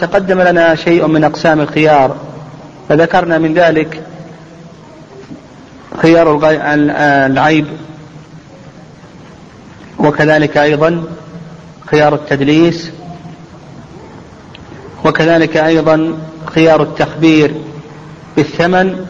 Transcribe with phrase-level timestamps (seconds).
[0.00, 2.16] تقدم لنا شيء من أقسام الخيار
[2.88, 4.02] فذكرنا من ذلك
[6.02, 6.40] خيار
[7.26, 7.66] العيب
[9.98, 11.04] وكذلك أيضا
[11.86, 12.90] خيار التدليس
[15.04, 17.54] وكذلك أيضا خيار التخبير
[18.36, 19.06] بالثمن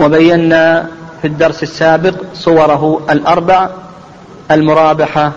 [0.00, 0.88] وبينا
[1.22, 3.68] في الدرس السابق صوره الأربع
[4.50, 5.32] المرابحة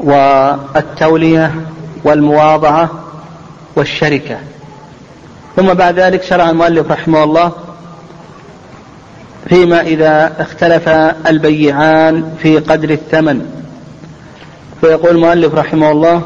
[0.00, 1.54] والتولية.
[2.04, 2.90] والمواضعة
[3.76, 4.38] والشركة.
[5.56, 7.52] ثم بعد ذلك شرع المؤلف رحمه الله
[9.48, 10.88] فيما إذا اختلف
[11.26, 13.46] البيعان في قدر الثمن.
[14.80, 16.22] فيقول المؤلف رحمه الله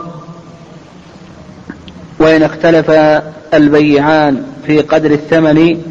[2.19, 2.91] وإن اختلف
[3.55, 5.83] البيعان في قدر الثمن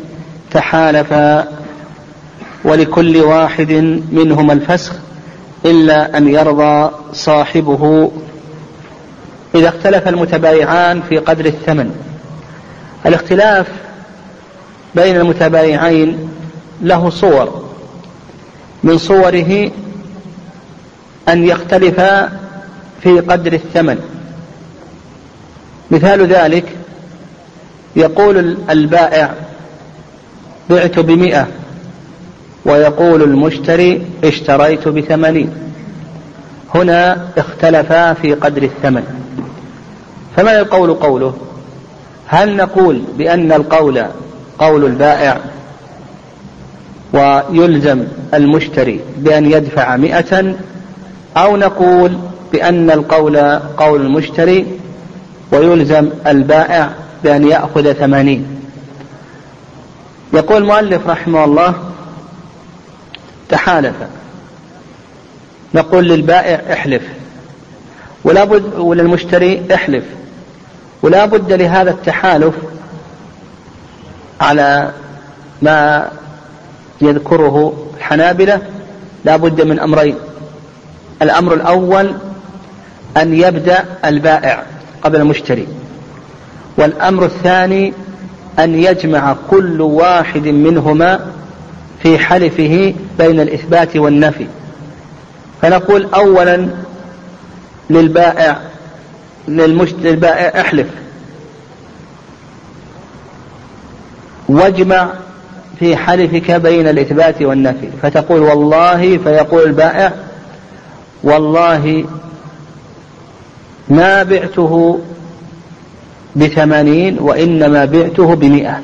[0.52, 1.48] تحالفا
[2.64, 3.72] ولكل واحد
[4.12, 4.94] منهما الفسخ
[5.66, 8.12] إلا أن يرضى صاحبه
[9.56, 11.96] إذا اختلف المتبايعان في قدر الثمن.
[13.06, 13.68] الاختلاف
[14.96, 16.30] بين المتبايعين
[16.82, 17.70] له صور
[18.84, 19.72] من صوره
[21.30, 22.40] أن يختلفا
[23.02, 23.98] في قدر الثمن.
[25.92, 26.66] مثال ذلك
[27.96, 29.34] يقول البائع
[30.70, 31.48] بعت بمئة
[32.66, 35.50] ويقول المشتري اشتريت بثمانين.
[36.76, 39.04] هنا اختلفا في قدر الثمن.
[40.36, 41.34] فما القول قوله؟
[42.28, 44.06] هل نقول بأن القول
[44.60, 45.40] قول البائع
[47.14, 48.04] ويلزم
[48.34, 50.56] المشتري بأن يدفع مئة
[51.38, 52.18] أو نقول
[52.52, 53.38] بأن القول
[53.78, 54.68] قول المشتري
[55.52, 56.90] ويلزم البائع
[57.24, 58.48] بأن يأخذ ثمانين؟
[60.34, 61.74] يقول المؤلف رحمه الله
[63.50, 63.96] تحالف.
[65.76, 67.02] نقول للبائع احلف
[68.24, 70.04] ولا بد وللمشتري احلف.
[71.04, 72.54] ولا بد لهذا التحالف
[74.42, 74.92] على
[75.62, 76.08] ما
[77.02, 78.62] يذكره الحنابلة
[79.26, 80.16] لا بد من أمرين.
[81.22, 82.14] الأمر الأول
[83.18, 84.64] أن يبدأ البائع
[85.02, 85.68] قبل المشتري.
[86.78, 87.94] والأمر الثاني
[88.60, 91.20] أن يجمع كل واحد منهما
[92.04, 94.48] في حلفه بين الإثبات والنفي.
[95.62, 96.68] فنقول أولا
[97.90, 98.60] للبائع
[99.48, 100.88] للبائع أحلف.
[104.50, 105.10] واجمع
[105.80, 107.90] في حلفك بين الإثبات والنفي.
[108.02, 110.14] فتقول والله فيقول البائع
[111.24, 112.06] والله
[113.90, 115.00] ما بعته
[116.36, 118.80] بثمانين وإنما بعته بمئة.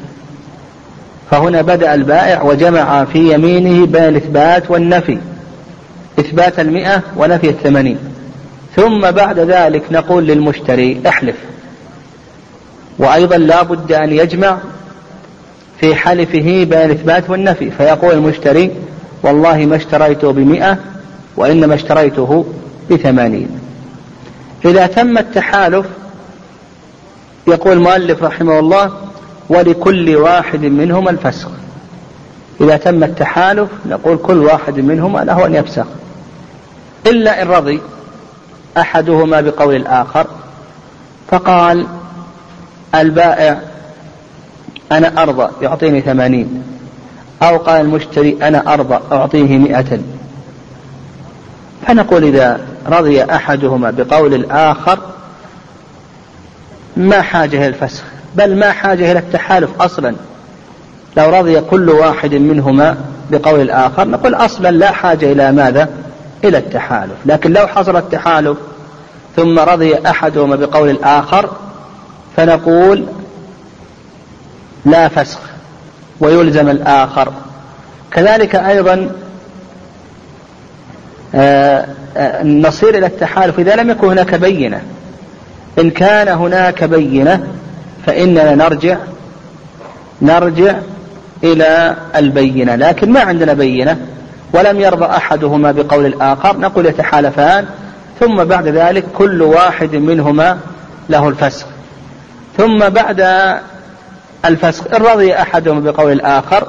[1.32, 5.18] فهنا بدأ البائع وجمع في يمينه بين الإثبات والنفي.
[6.20, 7.98] إثبات المئة ونفي الثمانين.
[8.76, 11.36] ثم بعد ذلك نقول للمشتري احلف.
[13.00, 14.58] وأيضا لا بد أن يجمع
[15.80, 17.72] في حلفه بين الإثبات والنفي.
[17.72, 18.72] فيقول المشتري
[19.24, 20.78] والله ما اشتريته بمئة
[21.38, 22.46] وإنما اشتريته
[22.92, 23.60] بثمانين.
[24.66, 25.86] إذا تم التحالف
[27.48, 28.92] يقول المؤلف رحمه الله
[29.50, 31.50] ولكل واحد منهما الفسخ.
[32.62, 35.86] إذا تم التحالف نقول كل واحد منهما له أن يفسخ.
[37.08, 37.82] إلا إن رضي
[38.80, 40.28] أحدهما بقول الآخر
[41.32, 41.88] فقال
[42.96, 43.62] البائع
[44.92, 46.64] أنا أرضى يعطيني ثمانين.
[47.42, 50.00] أو قال المشتري أنا أرضى أعطيه مئة.
[51.88, 55.00] فنقول إذا رضي أحدهما بقول الآخر
[56.98, 58.04] ما حاجة إلى الفسخ
[58.36, 60.16] بل ما حاجة إلى التحالف أصلا.
[61.18, 62.98] لو رضي كل واحد منهما
[63.32, 65.90] بقول الآخر نقول أصلا لا حاجة إلى ماذا؟
[66.44, 67.16] إلى التحالف.
[67.26, 68.58] لكن لو حصل التحالف
[69.36, 71.50] ثم رضي أحدهما بقول الآخر
[72.38, 73.06] فنقول
[74.86, 75.40] لا فسخ
[76.20, 77.34] ويلزم الآخر.
[78.12, 79.12] كذلك أيضا
[81.36, 81.86] آه،
[82.18, 84.82] آه، نصير إلى التحالف إذا لم يكن هناك بينة.
[85.80, 87.48] إن كان هناك بينة
[88.06, 88.98] فإننا نرجع
[90.22, 90.76] نرجع
[91.44, 92.76] إلى البينة.
[92.76, 93.98] لكن ما عندنا بينة.
[94.54, 96.58] ولم يرضى أحدهما بقول الآخر.
[96.58, 97.66] نقول يتحالفان
[98.20, 100.58] ثم بعد ذلك كل واحد منهما
[101.10, 101.66] له الفسخ
[102.58, 103.26] ثم بعد
[104.46, 106.68] الفسخ إن رضي أحدهما بقول الآخر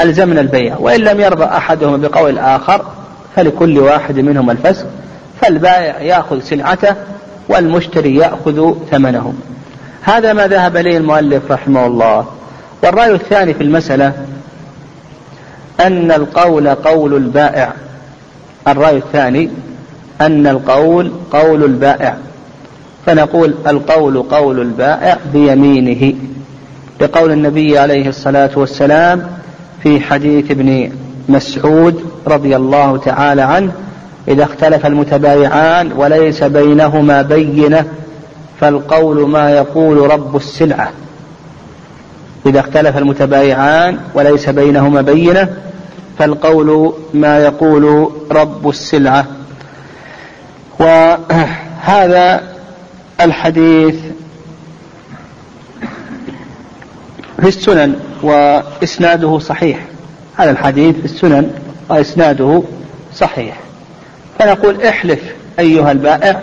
[0.00, 0.76] ألزمنا البيع.
[0.78, 2.84] وإن لم يرضى أحدهما بقول الآخر
[3.36, 4.84] فلكل واحد منهما الفسخ
[5.40, 6.94] فالبائع يأخذ سلعته
[7.48, 9.34] والمشتري يأخذ ثمنه.
[10.02, 12.26] هذا ما ذهب إليه المؤلف رحمه الله.
[12.82, 14.12] والرأي الثاني في المسألة
[15.80, 17.72] أن القول قول البائع.
[18.68, 19.50] الرأي الثاني
[20.20, 22.16] أن القول قول البائع.
[23.06, 26.14] فنقول القول قول البائع بيمينه
[27.00, 29.26] لقول النبي عليه الصلاة والسلام
[29.82, 30.90] في حديث ابن
[31.28, 33.72] مسعود رضي الله تعالى عنه
[34.28, 37.84] إذا اختلف المتبايعان وليس بينهما بينة
[38.60, 40.90] فالقول ما يقول رب السلعة.
[42.46, 45.56] إذا اختلف المتبايعان وليس بينهما بينة
[46.18, 49.26] فالقول ما يقول رب السلعة.
[50.78, 52.42] وهذا
[53.20, 53.94] الحديث
[57.40, 59.78] في السنن وإسناده صحيح.
[60.36, 61.50] هذا الحديث في السنن
[61.88, 62.62] وإسناده
[63.14, 63.56] صحيح.
[64.38, 65.20] فنقول احلف
[65.58, 66.40] أيها البائع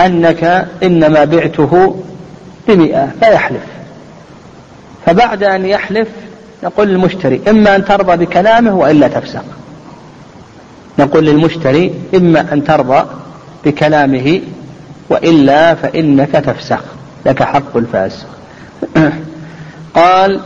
[0.00, 1.96] أنك إنما بعته
[2.68, 3.71] بمئة فيحلف.
[5.06, 6.08] فبعد أن يحلف
[6.62, 9.44] نقول للمشتري إما أن ترضى بكلامه وإلا تفسق.
[10.98, 13.06] نقول للمشتري إما أن ترضى
[13.64, 14.40] بكلامه
[15.08, 16.80] وإلا فإنك تفسخ
[17.26, 18.26] لك حق الفاسق.
[19.94, 20.40] قال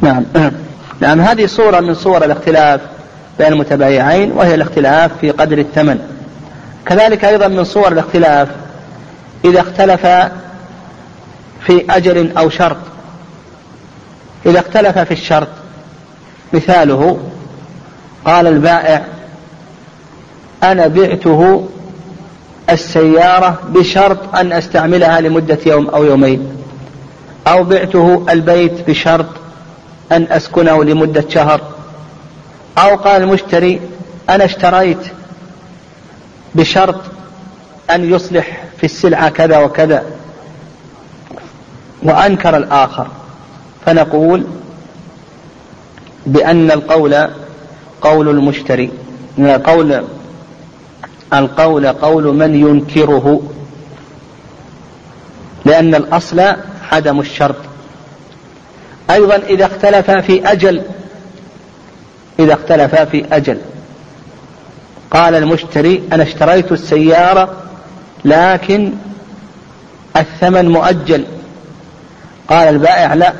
[0.00, 0.24] نعم.
[1.00, 2.80] نعم هذه صورة من صور الاختلاف
[3.38, 5.98] بين المتبايعين وهي الاختلاف في قدر الثمن.
[6.86, 8.48] كذلك أيضا من صور الاختلاف
[9.44, 10.06] إذا اختلف
[11.66, 12.76] في أجل أو شرط.
[14.46, 15.48] إذا اختلف في الشرط
[16.52, 17.18] مثاله
[18.24, 19.06] قال البائع
[20.62, 21.68] أنا بعته
[22.70, 26.56] السيارة بشرط أن أستعملها لمدة يوم أو يومين
[27.46, 29.26] أو بعته البيت بشرط
[30.12, 31.60] أن أسكنه لمدة شهر.
[32.78, 33.80] أو قال المشتري
[34.30, 34.98] أنا اشتريت
[36.54, 37.00] بشرط
[37.90, 40.04] أن يصلح في السلعة كذا وكذا
[42.02, 43.06] وأنكر الآخر.
[43.86, 44.44] فنقول
[46.26, 47.28] بأن القول
[48.00, 48.90] قول المشتري
[49.64, 50.04] قول
[51.32, 53.42] القول قول من ينكره.
[55.64, 56.40] لأن الأصل
[56.92, 57.56] عدم الشرط.
[59.10, 60.82] أيضا إذا اختلف في أجل
[62.38, 63.58] إذا اختلف في أجل.
[65.10, 67.56] قال المشتري أنا اشتريت السيارة
[68.24, 68.92] لكن
[70.16, 71.24] الثمن مؤجل.
[72.48, 73.32] قال البائع لا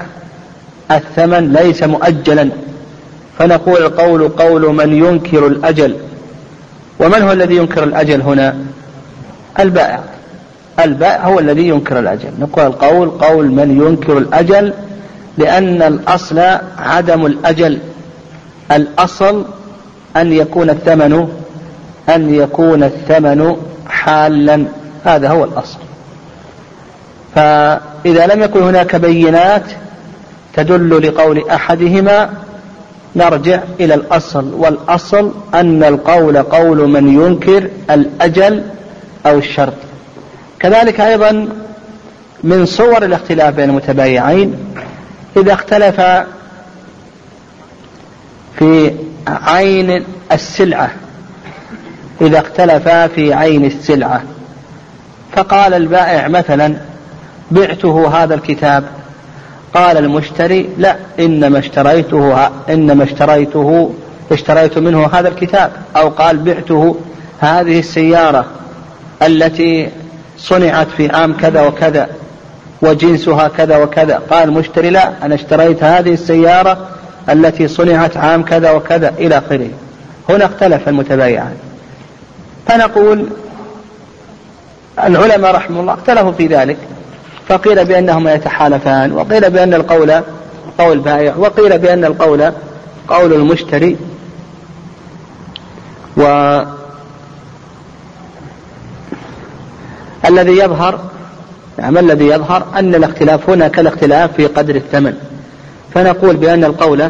[0.91, 2.51] الثمن ليس مؤجلا.
[3.39, 5.97] فنقول القول قول من ينكر الأجل.
[7.01, 8.57] ومن هو الذي ينكر الأجل هنا؟
[9.61, 10.01] البائع.
[10.81, 12.31] البائع هو الذي ينكر الأجل.
[12.39, 14.73] نقول القول قول من ينكر الأجل
[15.39, 16.39] لأن الأصل
[16.79, 17.79] عدم الأجل.
[18.73, 19.45] الأصل
[20.17, 21.29] أن يكون الثمن
[22.09, 23.57] أن يكون الثمن
[24.05, 24.65] حالا.
[25.05, 25.79] هذا هو الأصل.
[27.35, 29.65] فإذا لم يكن هناك بينات
[30.55, 32.31] تدل لقول أحدهما
[33.17, 34.55] نرجع إلى الأصل.
[34.55, 38.65] والأصل أن القول قول من ينكر الأجل
[39.27, 39.75] أو الشرط.
[40.61, 41.49] كذلك أيضا
[42.45, 44.55] من صور الاختلاف بين المتبايعين
[45.37, 46.01] إذا اختلف
[48.59, 48.95] في
[49.27, 50.91] عين السلعة
[52.21, 54.23] إذا اختلف في عين السلعة.
[55.33, 56.75] فقال البائع مثلا
[57.51, 58.85] بعته هذا الكتاب.
[59.75, 63.95] قال المشتري لا إنما اشتريته إنما اشتريته
[64.33, 65.73] اشتريت منه هذا الكتاب.
[65.97, 66.97] أو قال بعته
[67.41, 68.45] هذه السيارة
[69.23, 69.89] التي
[70.39, 72.09] صنعت في عام كذا وكذا
[72.83, 74.23] وجنسها كذا وكذا.
[74.31, 76.89] قال المشتري لا أنا اشتريت هذه السيارة
[77.29, 79.69] التي صنعت عام كذا وكذا إلى آخره.
[80.29, 81.55] هنا اختلف المتبايعان.
[82.67, 83.29] فنقول
[85.05, 86.77] العلماء رحمه الله اختلفوا في ذلك
[87.49, 90.21] فقيل بأنهما يتحالفان وقيل بأن القول
[90.79, 92.53] قول بائع وقيل بأن القول
[93.09, 93.97] قول المشتري.
[96.17, 96.61] و
[100.29, 101.01] الذي يظهر
[101.79, 105.15] نعم الذي يظهر؟ أن الاختلاف هنا كالاختلاف في قدر الثمن.
[105.95, 107.09] فنقول بأن القول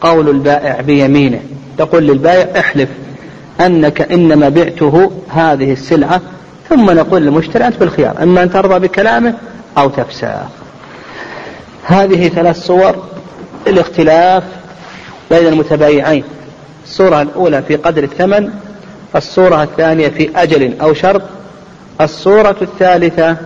[0.00, 1.40] قول البائع بيمينه
[1.78, 2.88] تقول للبائع احلف.
[3.60, 6.20] أنك إنما بعته هذه السلعة
[6.68, 9.34] ثم نقول للمشتري أنت بالخيار إما أن ترضى بكلامه
[9.78, 10.28] أو تفسخ.
[11.84, 12.96] هذه ثلاث صور
[13.66, 14.44] الاختلاف
[15.30, 16.24] بين المتبايعين.
[16.84, 18.50] الصورة الأولى في قدر الثمن
[19.16, 21.22] الصورة الثانية في أجل أو شرط
[22.00, 23.36] الصورة الثالثة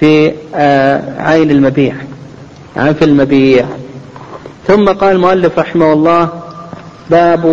[0.00, 1.94] في آه، عين المبيع
[2.76, 3.64] يعني في المبيع.
[4.66, 6.28] ثم قال المؤلف رحمه الله
[7.10, 7.44] باب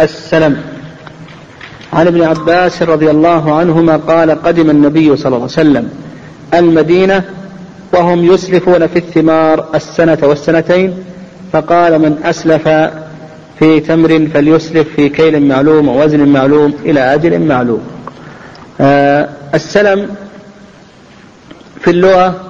[0.00, 0.71] السلم.
[1.92, 5.90] عن ابن عباس رضي الله عنهما قال قدم النبي صلى الله عليه وسلم
[6.54, 7.24] المدينة
[7.92, 11.04] وهم يسلفون في الثمار السنة والسنتين
[11.52, 12.68] فقال من أسلف
[13.58, 17.82] في تمر فليسلف في كيل معلوم ووزن معلوم إلى أجل معلوم.
[18.80, 20.08] آه السلم
[21.80, 22.40] في اللغة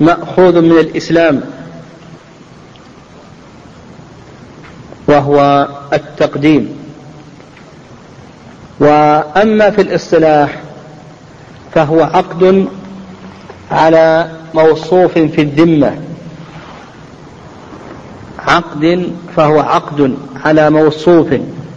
[0.00, 1.40] مأخوذ من الإسلام
[5.08, 6.81] وهو التقديم.
[8.80, 10.62] وأما في الاصطلاح
[11.74, 12.66] فهو عقد
[13.70, 15.96] على موصوف في الذمة.
[18.38, 20.14] عقد فهو عقد
[20.44, 21.28] على موصوف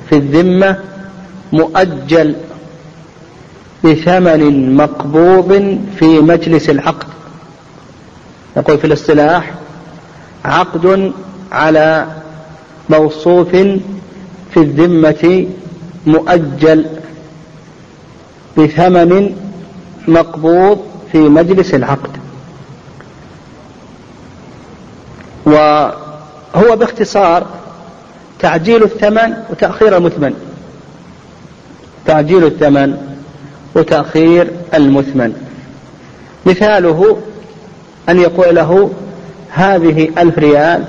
[0.09, 0.77] في الذمة
[1.53, 2.35] مؤجل
[3.83, 7.07] بثمن مقبوض في مجلس العقد.
[8.57, 9.51] نقول في الاصطلاح
[10.45, 11.11] عقد
[11.51, 12.07] على
[12.89, 13.49] موصوف
[14.53, 15.47] في الذمة
[16.05, 16.85] مؤجل
[18.57, 19.35] بثمن
[20.07, 20.79] مقبوض
[21.11, 22.09] في مجلس العقد.
[25.45, 27.45] وهو باختصار
[28.39, 30.33] تعجيل الثمن وتأخير المثمن.
[32.05, 32.97] تعجيل الثمن
[33.75, 35.33] وتأخير المثمن.
[36.45, 37.17] مثاله
[38.09, 38.91] أن يقول له
[39.49, 40.85] هذه ألف ريال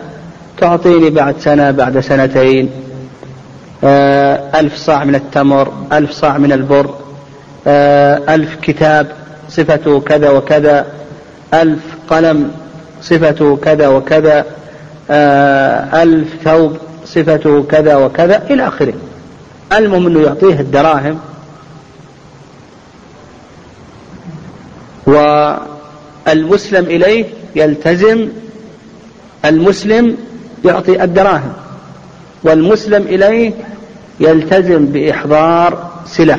[0.59, 2.71] تعطيني بعد سنة بعد سنتين.
[3.85, 6.95] ألف صاع من التمر ألف صاع من البر
[7.67, 9.07] آه، ألف كتاب
[9.49, 10.87] صفته كذا وكذا
[11.55, 12.51] ألف قلم
[13.03, 14.45] صفته كذا وكذا
[15.11, 18.95] آه، ألف ثوب صفته كذا وكذا إلى آخره.
[19.73, 21.21] المهم أنه يعطيه الدراهم.
[25.07, 27.25] والمسلم إليه
[27.57, 28.29] يلتزم
[29.45, 30.17] المسلم
[30.65, 31.53] يعطي الدراهم.
[32.43, 33.53] والمسلم إليه
[34.21, 36.39] يلتزم بإحضار سلع.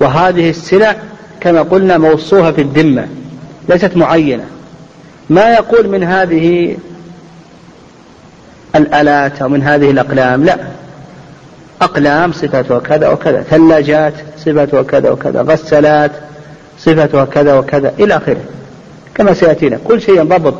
[0.00, 0.96] وهذه السلع
[1.40, 3.08] كما قلنا موصوفة في الذمة
[3.68, 4.44] ليست معينة.
[5.30, 6.76] ما يقول من هذه
[8.76, 10.58] الآلات أو من هذه الأقلام؟ لا.
[11.82, 16.12] أقلام صفتها كذا وكذا ثلاجات صفتها كذا وكذا غسالات
[16.78, 18.44] صفتها كذا وكذا إلى آخره.
[19.14, 20.54] كما سيأتينا كل شيء ينضبط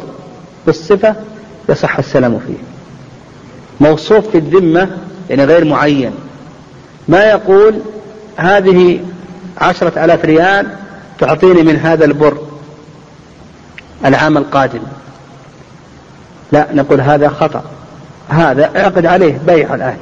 [0.67, 1.15] بالصفة
[1.69, 2.74] يصح السلام فيه.
[3.81, 4.91] موصوف في الذمة
[5.31, 6.13] يعني غير معين.
[7.09, 7.75] ما يقول
[8.37, 9.01] هذه
[9.59, 10.67] عشرة آلاف ريال
[11.19, 12.39] تعطيني من هذا البر
[14.05, 14.83] العام القادم.
[16.53, 17.65] لا نقول هذا خطأ.
[18.29, 19.97] هذا اعقد عليه بيع الآن.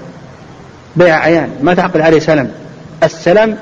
[0.97, 2.51] بيع عيان ما تعقد عليه سلم.
[3.03, 3.57] السلم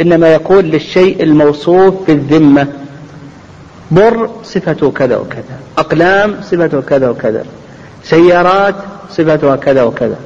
[0.00, 2.66] إنما يكون للشيء الموصوف في الذمة.
[3.90, 7.44] بر صفته كذا وكذا أقلام صفته كذا وكذا
[8.04, 8.74] سيارات
[9.12, 10.16] صفتها كذا وكذا.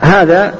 [0.00, 0.54] هذا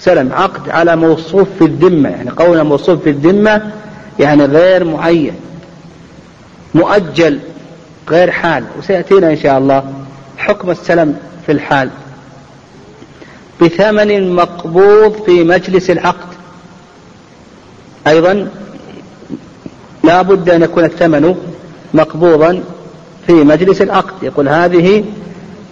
[0.00, 3.70] سلم عقد على موصوف في الذمة يعني قولنا موصوف في الذمة
[4.18, 5.34] يعني غير معين
[6.74, 7.38] مؤجل
[8.10, 9.92] غير حال وسيأتينا إن شاء الله
[10.38, 11.90] حكم السلم في الحال.
[13.62, 16.28] بثمن مقبوض في مجلس العقد.
[18.06, 18.48] أيضا
[20.04, 21.34] لا بد أن يكون الثمن
[21.94, 22.62] مقبوضا
[23.26, 24.22] في مجلس العقد.
[24.22, 25.04] يقول هذه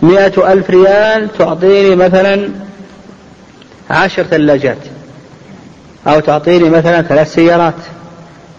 [0.02, 2.48] مئة ألف ريال تعطيني مثلا
[3.90, 4.78] عشر ثلاجات
[6.06, 7.74] أو تعطيني مثلا ثلاث سيارات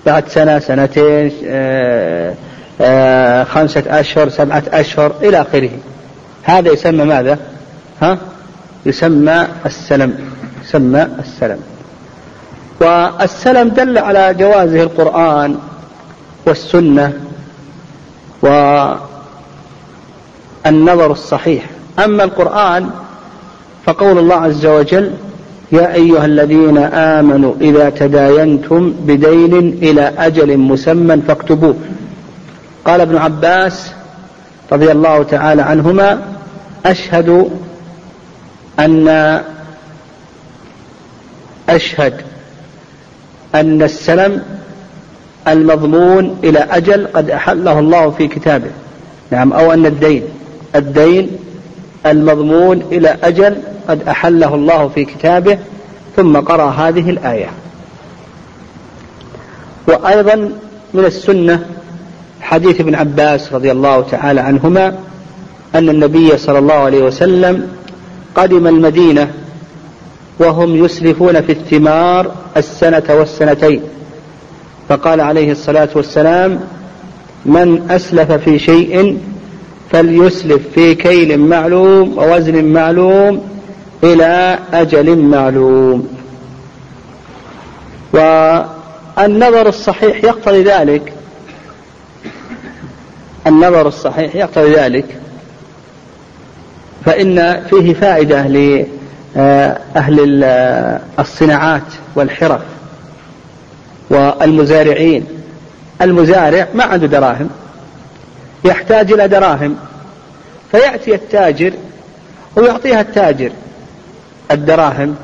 [0.06, 2.34] بعد سنة سنتين آه،
[2.82, 5.70] آه، خمسة أشهر سبعة أشهر إلى آخره
[6.44, 7.40] هذا يسمى ماذا؟
[8.02, 8.18] ها؟
[8.86, 10.18] يسمى السلم
[10.64, 11.60] يسمى السلم
[12.80, 15.58] والسلم دل على جوازه القرآن
[16.46, 17.14] والسنة
[20.66, 21.66] والنظر الصحيح.
[22.04, 22.90] أما القرآن
[23.86, 25.12] فقول الله عز وجل
[25.72, 31.76] يا أيها الذين آمنوا إذا تداينتم بدين إلى أجل مسمى فاكتبوه.
[32.86, 33.92] قال ابن عباس
[34.72, 36.22] رضي الله تعالى عنهما
[36.86, 37.50] أشهد
[38.80, 39.08] أن
[41.70, 42.14] أشهد
[43.56, 44.44] أن السلم
[45.48, 48.72] المضمون إلى أجل قد أحله الله في كتابه.
[49.32, 50.24] نعم أو أن الدين.
[50.76, 51.30] الدين
[52.06, 53.56] المضمون إلى أجل
[53.88, 55.58] قد أحله الله في كتابه
[56.16, 57.50] ثم قرأ هذه الآية.
[59.88, 60.36] وأيضا
[60.94, 61.66] من السنة
[62.42, 64.98] حديث ابن عباس رضي الله تعالى عنهما
[65.76, 67.68] أن النبي صلى الله عليه وسلم
[68.36, 69.32] قدم المدينة
[70.40, 73.82] وهم يسرفون في الثمار السنة والسنتين.
[74.90, 76.60] فقال عليه الصلاة والسلام
[77.46, 79.20] من أسلف في شيء
[79.96, 83.44] فليسلف في كيل معلوم ووزن معلوم
[84.04, 86.18] إلى أجل معلوم.
[88.14, 91.14] والنظر الصحيح يقتضي ذلك.
[93.48, 95.06] النظر الصحيح يقتضي ذلك.
[97.06, 100.44] فإن فيه فائدة لأهل
[101.20, 102.62] الصناعات والحرف
[104.10, 105.26] والمزارعين.
[106.02, 107.50] المزارع ما عنده دراهم.
[108.66, 109.78] يحتاج إلى دراهم.
[110.72, 111.74] فيأتي التاجر
[112.56, 113.52] ويعطيها التاجر
[114.52, 115.16] الدراهم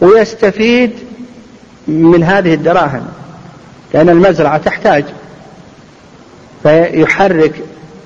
[0.00, 0.90] ويستفيد
[1.88, 3.06] من هذه الدراهم
[3.94, 5.04] لأن المزرعة تحتاج.
[6.62, 7.52] فيحرك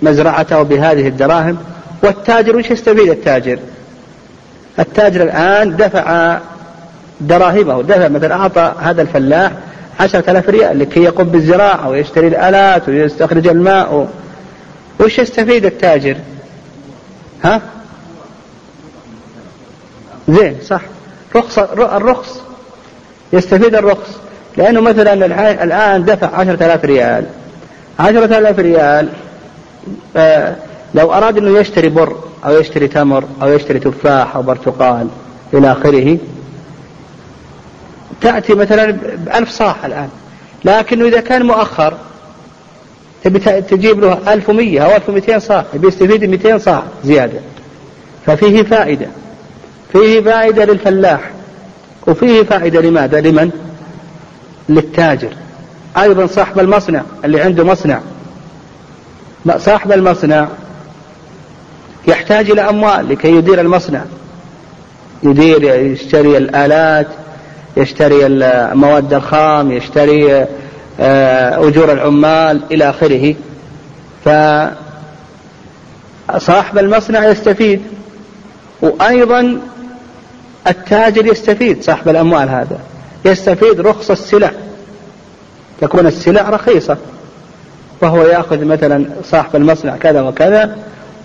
[0.02, 1.56] مزرعته بهذه الدراهم
[2.02, 3.58] والتاجر وش يستفيد التاجر؟
[4.78, 6.38] التاجر الآن دفع
[7.20, 9.52] دراهمه دفع مثلا أعطى هذا الفلاح
[10.00, 14.08] عشرة آلاف ريال لكي يقوم بالزراعة ويشتري الآلات ويستخرج الماء
[15.00, 16.16] وش يستفيد التاجر؟
[17.44, 17.62] ها؟
[20.28, 20.80] زين صح.
[21.36, 22.40] رخص الرخص.
[23.32, 24.10] يستفيد الرخص.
[24.56, 25.12] لأنه مثلا
[25.64, 27.26] الآن دفع عشرة آلاف ريال.
[27.98, 29.08] عشرة آلاف ريال
[30.16, 30.56] آه
[30.94, 35.08] لو أراد أنه يشتري بر أو يشتري تمر أو يشتري تفاح أو برتقال
[35.54, 36.18] إلى آخره
[38.20, 40.08] تأتي مثلا بألف صاح الآن.
[40.64, 41.94] لكنه إذا كان مؤخر
[43.25, 47.40] تبي تجيب له 1100 أو 1200 صاع يبي يستفيد 200 صاع زيادة.
[48.26, 49.06] ففيه فائدة.
[49.92, 51.30] فيه فائدة للفلاح.
[52.06, 53.50] وفيه فائدة لماذا؟ لمن؟
[54.68, 55.30] للتاجر.
[55.96, 58.00] أيضا صاحب المصنع اللي عنده مصنع.
[59.56, 60.49] صاحب المصنع
[62.08, 64.04] يحتاج إلى أموال لكي يدير المصنع.
[65.23, 67.06] يدير يشتري الآلات
[67.76, 70.46] يشتري المواد الخام يشتري
[70.98, 73.34] أجور العمال إلى آخره.
[76.28, 77.82] فصاحب المصنع يستفيد
[78.82, 79.58] وأيضا
[80.68, 82.78] التاجر يستفيد صاحب الأموال هذا.
[83.24, 84.50] يستفيد رخص السلع.
[85.80, 86.96] تكون السلع رخيصة.
[88.00, 90.76] فهو يأخذ مثلا صاحب المصنع كذا وكذا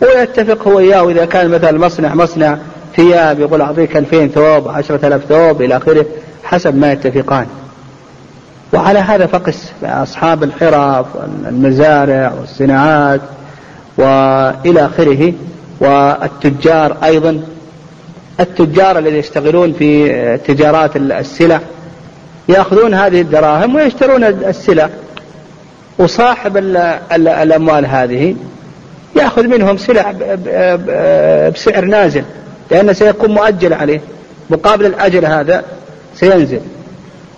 [0.02, 2.58] ويتفق هو إياه إذا كان مثلا المصنع مصنع
[2.96, 6.06] ثياب يقول أعطيك 2000 ثوب 10000 ثوب إلى آخره
[6.44, 7.48] حسب ما يتفقان.
[8.74, 13.22] وعلى هذا فقس أصحاب الحرف والمزارع والصناعات
[13.98, 15.34] وإلى آخره.
[15.80, 17.44] والتجار أيضا
[18.40, 21.60] التجار الذين يشتغلون في تجارات السلع
[22.50, 24.90] يأخذون هذه الدراهم ويشترون السلع.
[26.00, 26.58] وصاحب
[27.12, 28.36] الأموال هذه
[29.16, 30.12] يأخذ منهم سلع
[31.50, 32.24] بسعر نازل
[32.72, 34.02] لأنه سيكون مؤجل عليه.
[34.50, 35.64] مقابل الأجل هذا
[36.16, 36.60] سينزل.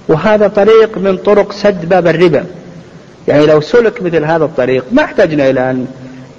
[0.07, 2.45] وهذا طريق من طرق سد باب الربا.
[3.27, 5.85] يعني لو سلك مثل هذا الطريق ما احتجنا إلى أن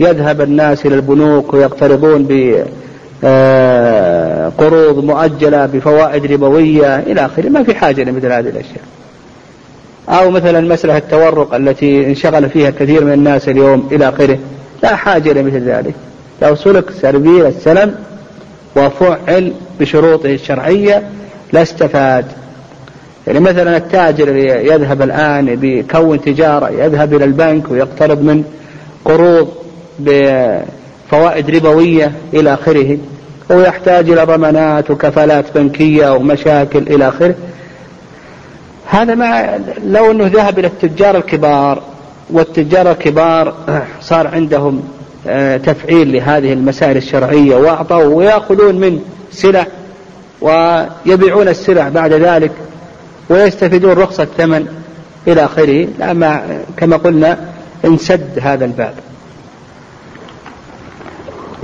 [0.00, 2.58] يذهب الناس إلى البنوك ويقترضون بقروض
[4.98, 7.48] آه، مؤجلة بفوائد ربوية إلى آخره.
[7.48, 8.84] ما في حاجة لمثل هذه الأشياء.
[10.08, 14.38] أو مثلا مسألة التورق التي انشغل فيها كثير من الناس اليوم إلى آخره.
[14.82, 15.94] لا حاجة لمثل ذلك.
[16.42, 17.94] لو سلك سربيل السلم
[18.76, 21.02] وفعل بشروطه الشرعية
[21.52, 22.24] لاستفاد
[23.26, 28.44] يعني مثلا التاجر يذهب الآن بيكون تجارة يذهب إلى البنك ويقترض من
[29.04, 29.48] قروض
[29.98, 32.98] بفوائد ربوية إلى آخره
[33.50, 37.34] ويحتاج إلى ضمانات وكفالات بنكية ومشاكل إلى آخره.
[38.86, 41.82] هذا ما لو أنه ذهب إلى التجار الكبار
[42.30, 43.54] والتجار الكبار
[44.00, 44.82] صار عندهم
[45.26, 49.00] آه، تفعيل لهذه المسائل الشرعية وأعطوا ويأخذون من
[49.32, 49.66] سلع
[50.40, 52.50] ويبيعون السلع بعد ذلك.
[53.28, 54.66] ويستفيدون رخص الثمن
[55.28, 57.38] إلى آخره لما كما قلنا
[57.84, 58.94] انسد هذا الباب.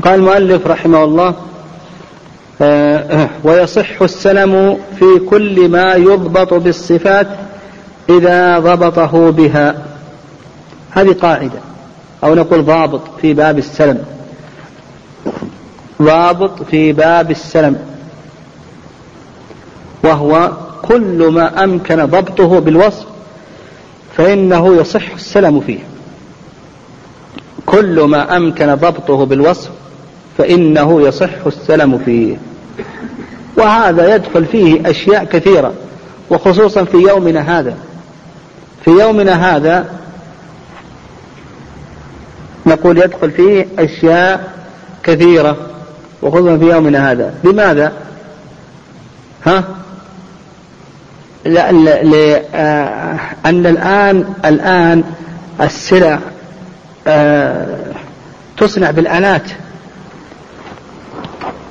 [0.04, 1.34] قال المؤلف رحمه الله
[2.62, 7.26] آه، ويصح السلم في كل ما يضبط بالصفات
[8.08, 9.74] إذا ضبطه بها.
[10.90, 11.60] هذه قاعدة
[12.24, 14.04] أو نقول ضابط في باب السلم.
[16.02, 17.78] ضابط في باب السلم
[20.04, 20.50] وهو
[20.82, 23.06] كل ما أمكن ضبطه بالوصف
[24.16, 25.78] فإنه يصح السلم فيه.
[27.66, 29.70] كل ما أمكن ضبطه بالوصف
[30.38, 32.36] فإنه يصح السلم فيه.
[33.56, 35.72] وهذا يدخل فيه أشياء كثيرة
[36.30, 37.76] وخصوصا في يومنا هذا.
[38.84, 39.86] في يومنا هذا
[42.66, 44.52] نقول يدخل فيه أشياء
[45.02, 45.56] كثيرة
[46.22, 47.34] وخصوصا في يومنا هذا.
[47.44, 47.92] لماذا؟
[49.46, 49.64] ها؟
[51.44, 51.88] لأن
[53.46, 55.04] الآن الآن
[55.60, 56.18] السلع
[57.06, 57.66] آه،
[58.58, 59.42] تصنع بالآلات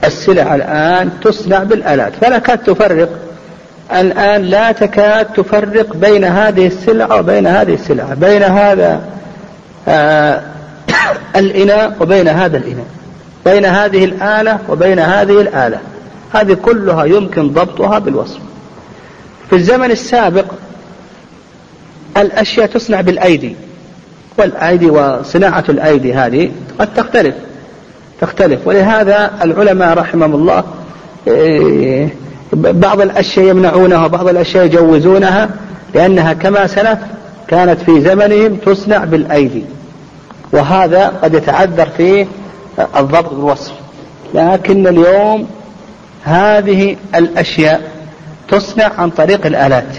[0.04, 3.10] السلع الآن تصنع بالآلات فلا كاد تفرق.
[3.92, 8.14] الآن لا تكاد تفرق بين هذه السلع وبين هذه السلع.
[8.14, 9.02] بين هذا
[9.88, 10.42] آه،
[11.36, 12.86] الإناء وبين هذا الإناء.
[13.46, 15.78] بين هذه الآلة وبين هذه الآلة.
[16.34, 18.40] هذه كلها يمكن ضبطها بالوصف.
[19.50, 20.46] في الزمن السابق
[22.18, 23.56] الأشياء تصنع بالأيدي
[24.38, 27.36] والأيدي وصناعة الأيدي هذه قد تختلف
[28.22, 28.68] تختلف.
[28.68, 30.64] ولهذا العلماء رحمهم الله
[31.28, 32.10] إيه،
[32.54, 35.50] بعض الأشياء يمنعونها وبعض الأشياء يجوزونها
[35.96, 37.00] لأنها كما سلف
[37.48, 39.64] كانت في زمنهم تصنع بالأيدي.
[40.52, 42.28] وهذا قد يتعذر في
[42.98, 43.74] الضبط بالوصف
[44.34, 45.48] لكن اليوم
[46.24, 47.99] هذه الأشياء
[48.52, 49.96] تصنع عن طريق الآلات.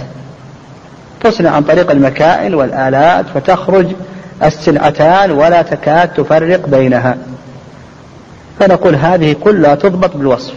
[1.21, 3.87] تصنع عن طريق المكائن والآلات فتخرج
[4.45, 7.17] السلعتان ولا تكاد تفرق بينها.
[8.61, 10.55] فنقول هذه كلها تضبط بالوصف.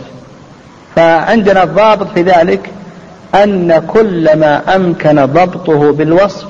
[0.96, 2.70] فعندنا الضابط في ذلك
[3.36, 6.46] أن كل ما أمكن ضبطه بالوصف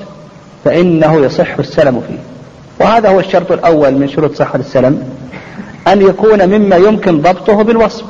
[0.64, 2.18] فإنه يصح السلم فيه.
[2.80, 5.02] وهذا هو الشرط الأول من شروط صحة السلم
[5.88, 8.04] أن يكون مما يمكن ضبطه بالوصف.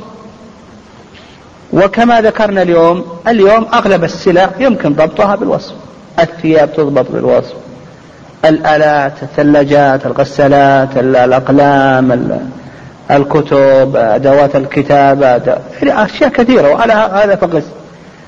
[1.72, 5.74] وكما ذكرنا اليوم اليوم أغلب السلع يمكن ضبطها بالوصف.
[6.18, 7.54] الثياب تضبط بالوصف.
[8.44, 12.38] الآلات الثلاجات الغسالات الأقلام
[13.10, 17.62] الكتب أدوات الكتابة يعني أشياء كثيرة وعلى هذا فقس.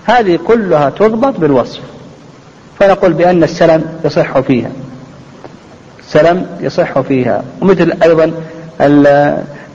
[0.05, 1.81] هذه كلها تضبط بالوصف.
[2.81, 4.71] فنقول بأن السلم يصح فيها.
[6.01, 7.43] السلم يصح فيها.
[7.63, 8.33] ومثل أيضا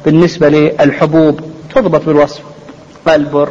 [0.06, 1.40] بالنسبة للحبوب
[1.76, 2.42] تضبط بالوصف.
[3.08, 3.50] البر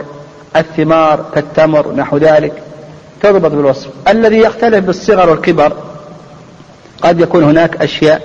[0.56, 2.62] الثمار كالتمر نحو ذلك
[3.22, 3.88] تضبط بالوصف.
[4.08, 5.72] الذي يختلف بالصغر والكبر
[7.02, 8.22] قد يكون هناك أشياء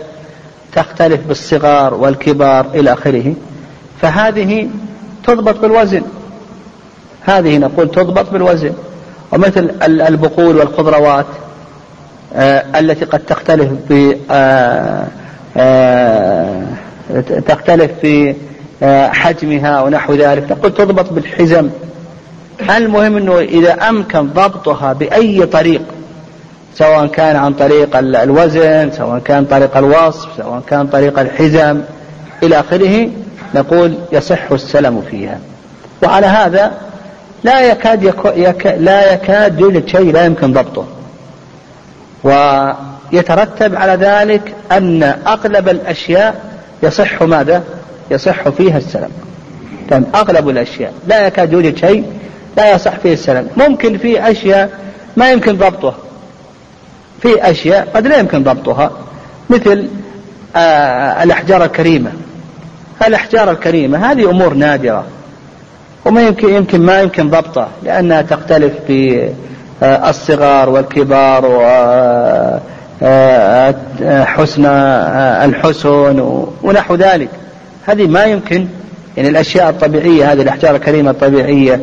[0.74, 3.34] تختلف بالصغار والكبار إلى آخره
[4.02, 4.70] فهذه
[5.24, 6.02] تضبط بالوزن.
[7.22, 8.74] هذه نقول تضبط بالوزن.
[9.32, 11.26] ومثل البقول والخضروات
[12.34, 15.08] آه التي قد تختلف في آه
[15.58, 16.64] آه
[17.48, 18.36] تختلف في
[18.84, 20.52] حجمها ونحو ذلك.
[20.52, 21.70] نقول تضبط بالحزم.
[22.78, 25.82] المهم إنه إذا أمكن ضبطها بأي طريق
[26.76, 31.82] سواء كان عن طريق الوزن سواء كان طريق الوصف سواء كان طريق الحزم
[32.44, 33.10] إلى آخره
[33.56, 35.40] نقول يصح السلم فيها.
[36.04, 36.72] وعلى هذا
[37.44, 40.86] لا يكاد يكو يك لا يكاد يوجد شيء لا يمكن ضبطه.
[42.24, 46.36] ويترتب على ذلك أن أغلب الأشياء
[46.84, 47.64] يصح ماذا؟
[48.12, 49.10] يصح فيها السلم
[49.90, 50.94] تم أغلب الأشياء.
[51.08, 52.04] لا يكاد يوجد شيء
[52.58, 54.70] لا يصح فيه السلم ممكن في أشياء
[55.18, 55.94] ما يمكن ضبطه
[57.22, 58.92] في أشياء قد لا يمكن ضبطها.
[59.50, 59.88] مثل
[60.56, 62.12] آه الأحجار الكريمة.
[63.08, 65.06] الأحجار الكريمة هذه أمور نادرة.
[66.06, 69.30] وما يمكن يمكن ما يمكن ضبطها لأنها تختلف في
[69.84, 72.66] آه الصغار والكبار وحسن
[74.66, 76.20] آه، آه، الحسن
[76.64, 77.30] ونحو ذلك.
[77.86, 78.68] هذه ما يمكن
[79.18, 81.82] يعني الأشياء الطبيعية هذه الأحجار الكريمة الطبيعية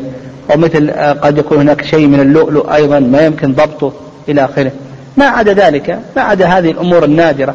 [0.54, 3.92] ومثل آه، قد يكون هناك شيء من اللؤلؤ أيضا ما يمكن ضبطه
[4.28, 4.72] إلى آخره.
[5.16, 7.54] ما عدا ذلك ما عدا هذه الأمور النادرة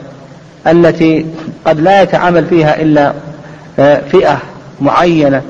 [0.67, 1.25] التي
[1.65, 3.13] قد لا يتعامل فيها إلا
[3.79, 4.37] آه، فئة
[4.81, 5.41] معينة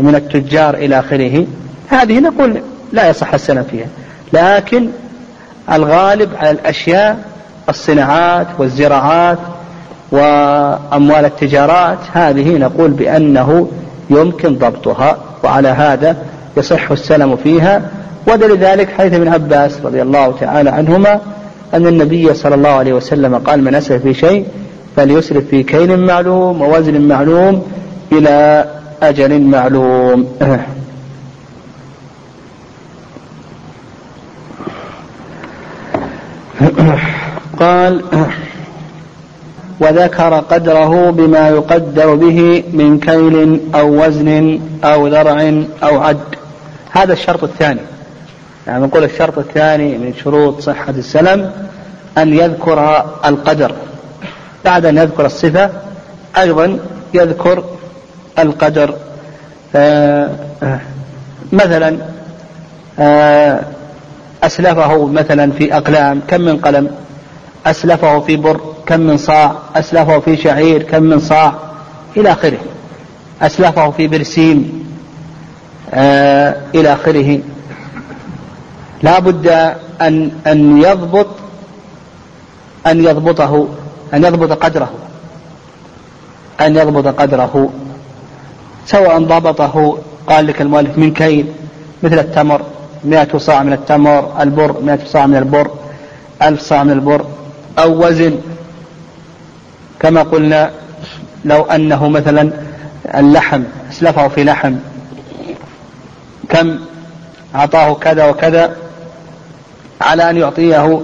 [0.00, 1.46] من التجار إلى آخره.
[1.88, 3.86] هذه نقول لا يصح السلام فيها.
[4.32, 4.88] لكن
[5.72, 7.18] الغالب على الأشياء
[7.68, 9.38] الصناعات والزراعات
[10.12, 13.68] وأموال التجارات هذه نقول بأنه
[14.10, 16.16] يمكن ضبطها وعلى هذا
[16.56, 17.82] يصح السلم فيها.
[18.28, 21.20] ودليل ذلك حديث ابن عباس رضي الله تعالى عنهما
[21.74, 24.46] أن النبي صلى الله عليه وسلم قال من أسرف في شيء
[24.96, 27.62] فليسرف في كيل معلوم ووزن معلوم
[28.12, 28.64] إلى
[29.02, 30.26] أجل معلوم.
[37.60, 38.02] قال
[39.80, 46.18] وذكر قدره بما يقدر به من كيل أو وزن أو ذرع أو عد.
[46.90, 47.80] هذا الشرط الثاني.
[48.66, 51.52] يعني نقول الشرط الثاني من شروط صحة السلم
[52.18, 53.72] أن يذكر القدر.
[54.64, 55.70] بعد أن يذكر الصفة
[56.38, 56.78] أيضا
[57.14, 57.64] يذكر
[58.38, 58.94] القدر.
[59.76, 60.30] آه
[61.52, 61.96] مثلا
[62.98, 63.60] آه
[64.42, 66.20] أسلفه مثلا في أقلام.
[66.28, 66.90] كم من قلم؟
[67.66, 68.60] أسلفه في بر.
[68.88, 71.54] كم من صاع أسلفه في شعير كم من صاع
[72.16, 72.58] إلى آخره.
[73.42, 74.88] أسلفه في برسيم
[75.94, 77.40] آه إلى آخره.
[79.02, 79.46] لا بد
[80.00, 81.26] أن أن يضبط
[82.86, 83.68] أن يضبطه
[84.14, 84.90] أن يضبط قدره.
[86.60, 87.70] أن يضبط قدره.
[88.86, 91.46] سواء ضبطه قال لك المؤلف من كيل؟
[92.02, 92.62] مثل التمر
[93.04, 95.70] مئة صاع من التمر البر مئة صاع من البر
[96.42, 97.24] ألف صاع من البر
[97.78, 98.34] أو وزن.
[100.00, 100.70] كما قلنا
[101.44, 102.52] لو أنه مثلا
[103.14, 104.74] اللحم أسلفه في لحم
[106.48, 106.78] كم
[107.54, 108.76] أعطاه كذا وكذا
[110.00, 111.00] على أن يعطيه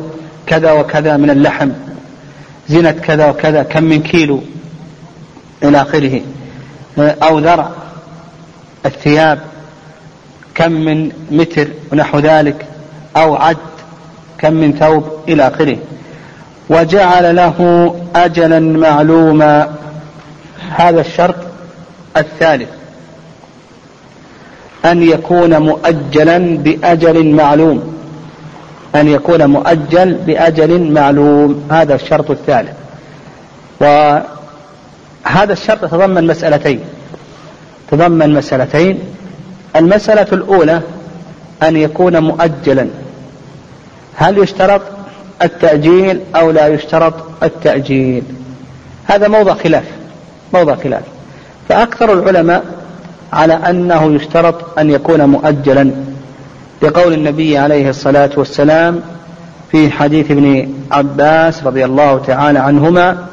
[0.46, 1.70] كذا وكذا من اللحم
[2.68, 4.40] زنة كذا وكذا كم من كيلو
[5.62, 6.20] إلى آخره
[6.98, 7.70] أو ذرع
[8.86, 9.40] الثياب
[10.54, 12.66] كم من متر ونحو ذلك
[13.16, 13.56] أو عد
[14.38, 15.78] كم من ثوب إلى آخره.
[16.70, 19.74] وجعل له أجلا معلوما.
[20.70, 21.34] هذا الشرط
[22.16, 22.68] الثالث.
[24.84, 27.94] أن يكون مؤجلا بأجل معلوم.
[28.94, 31.68] أن يكون مؤجل بأجل معلوم.
[31.70, 32.72] هذا الشرط الثالث.
[33.80, 36.80] وهذا الشرط يتضمن مسألتين.
[37.90, 38.98] تضمن مسألتين.
[39.76, 40.80] المسألة الأولى
[41.62, 42.88] أن يكون مؤجلا.
[44.16, 44.82] هل يشترط؟
[45.42, 48.22] التأجيل أو لا يشترط التأجيل.
[49.04, 49.84] هذا موضع خلاف
[50.54, 51.02] موضع خلاف.
[51.68, 52.64] فأكثر العلماء
[53.32, 55.90] على أنه يشترط أن يكون مؤجلا
[56.82, 59.00] لقول النبي عليه الصلاة والسلام
[59.72, 63.26] في حديث ابن عباس رضي الله تعالى عنهما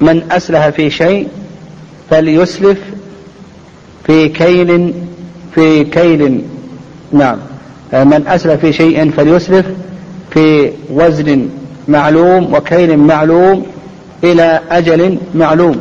[0.00, 1.28] من أسلف في شيء
[2.10, 2.78] فليسلف
[4.06, 4.94] في كيل
[5.54, 6.44] في كيل.
[7.12, 7.38] نعم.
[7.92, 9.66] من أسلف في شيء فليسلف
[10.34, 11.48] في وزن
[11.88, 13.66] معلوم وكيل معلوم
[14.24, 15.80] إلى أجل معلوم.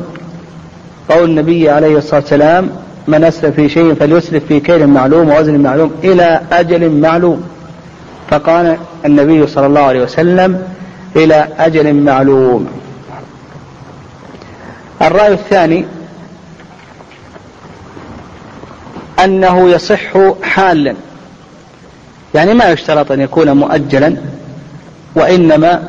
[1.09, 2.69] قول النبي عليه الصلاة والسلام
[3.07, 7.43] من أسلف في شيء فليسلف في كيل معلوم ووزن معلوم إلى أجل معلوم.
[8.29, 10.63] فقال النبي صلى الله عليه وسلم
[11.15, 12.67] إلى أجل معلوم.
[15.01, 15.85] الرأي الثاني
[19.23, 20.95] أنه يصح حالا.
[22.35, 24.15] يعني ما يشترط أن يكون مؤجلا.
[25.15, 25.83] وإنما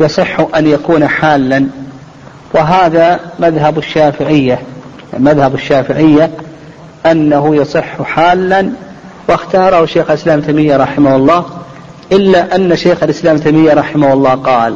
[0.00, 1.66] يصح أن يكون حالا.
[2.54, 4.58] وهذا مذهب الشافعية.
[5.18, 6.30] مذهب الشافعية
[7.06, 8.70] أنه يصح حالا
[9.28, 11.44] واختاره شيخ الإسلام تيمية رحمه الله
[12.12, 14.74] إلا أن شيخ الإسلام تيمية رحمه الله قال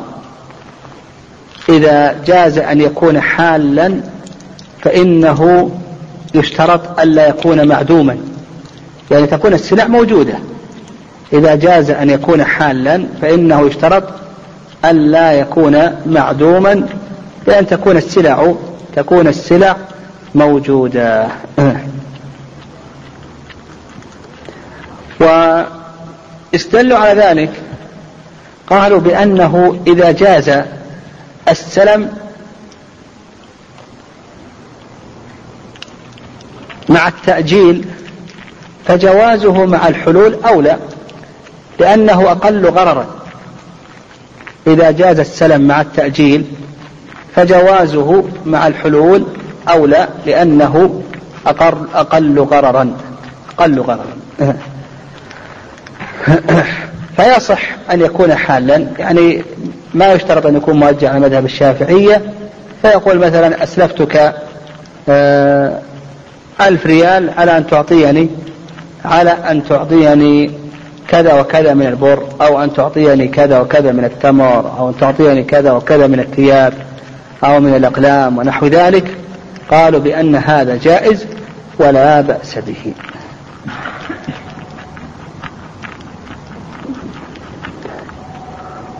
[1.68, 4.00] إذا جاز أن يكون حالا
[4.80, 5.70] فإنه
[6.34, 8.16] يشترط ألا يكون معدوما.
[9.10, 10.34] يعني تكون السلع موجودة.
[11.32, 14.04] إذا جاز أن يكون حالا فإنه يشترط
[14.84, 16.86] ألا يكون معدوما
[17.46, 18.54] بأن تكون السلع
[18.96, 19.76] تكون السلع
[20.34, 21.28] موجودة.
[25.20, 27.50] واستدلوا على ذلك.
[28.66, 30.62] قالوا بأنه إذا جاز
[31.48, 32.12] السلم
[36.88, 37.84] مع التأجيل
[38.86, 40.78] فجوازه مع الحلول أولى.
[41.82, 43.06] لأنه أقل غررا.
[44.66, 46.44] إذا جاز السلم مع التأجيل
[47.36, 49.26] فجوازه مع الحلول
[49.68, 51.02] أولى لأنه
[51.46, 52.96] أقر أقل غررا.
[53.58, 54.16] أقل غررا.
[57.16, 59.44] فيصح أن يكون حالا يعني
[59.94, 62.22] ما يشترط أن يكون موجه على مذهب الشافعية.
[62.82, 64.34] فيقول مثلا أسلفتك
[65.08, 65.78] آه،
[66.60, 68.28] ألف ريال على أن تعطيني
[69.04, 70.61] على أن تعطيني
[71.08, 75.72] كذا وكذا من البر أو أن تعطيني كذا وكذا من التمر أو أن تعطيني كذا
[75.72, 76.74] وكذا من الثياب
[77.44, 79.04] أو من الأقلام ونحو ذلك.
[79.70, 81.26] قالوا بأن هذا جائز
[81.78, 82.92] ولا بأس به.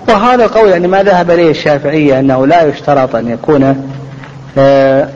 [0.08, 3.88] وهذا القول يعني ما ذهب إليه الشافعية أنه لا يشترط أن يكون
[4.58, 5.08] آه،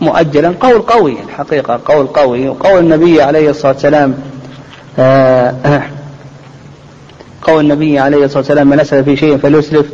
[0.00, 0.54] مؤجلا.
[0.60, 2.48] قول قوي الحقيقة قول قوي.
[2.48, 4.14] وقول النبي عليه الصلاة والسلام
[4.98, 5.54] آه،
[7.42, 9.86] قول النبي عليه الصلاة والسلام من أسلف في شيء فليسلف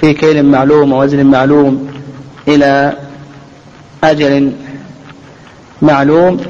[0.00, 1.88] في كيل معلوم ووزن معلوم
[2.48, 2.92] إلى
[4.04, 4.52] أجل
[5.82, 6.40] معلوم.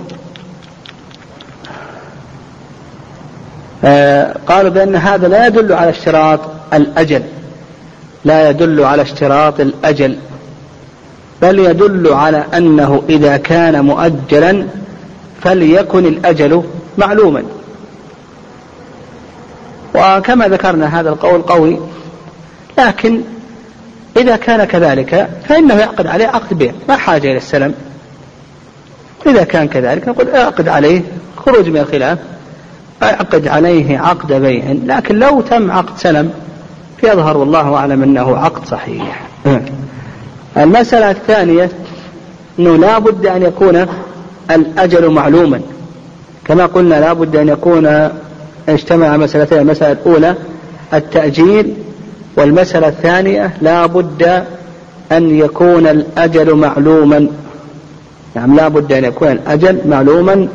[3.84, 6.40] آه، قالوا بأن هذا لا يدل على اشتراط
[6.74, 7.22] الأجل.
[8.24, 10.16] لا يدل على اشتراط الأجل
[11.42, 14.66] بل يدل على أنه إذا كان مؤجلا
[15.40, 16.62] فليكن الأجل
[16.98, 17.42] معلوما.
[19.96, 21.78] وكما ذكرنا هذا القول قوي
[22.78, 23.20] لكن
[24.16, 27.74] إذا كان كذلك فإنه يعقد عليه عقد بيع ما حاجة إلى السلم.
[29.26, 31.02] إذا كان كذلك نقول اعقد عليه
[31.36, 32.18] خروج من الخلاف
[33.02, 36.30] اعقد عليه عقد بيع لكن لو تم عقد سلم
[37.00, 39.26] فيظهر والله أعلم أنه عقد صحيح.
[40.56, 41.70] المسألة الثانية
[42.58, 43.86] أنه لا بد أن يكون
[44.50, 45.60] الأجل معلوما.
[46.44, 48.10] كما قلنا لا بد أن يكون
[48.68, 50.34] اجتمع مسألتين المسألة الأولى
[50.94, 51.74] التأجيل
[52.36, 54.44] والمسألة الثانية لا بد
[55.12, 57.26] أن يكون الأجل معلوما.
[58.34, 60.48] نعم لا بد أن يكون الأجل معلوما.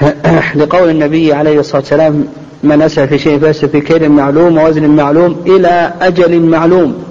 [0.56, 2.24] لقول النبي عليه الصلاة والسلام
[2.62, 7.04] من أسأل في شيء فأسأل في كيد معلوم ووزن معلوم إلى أجل معلوم.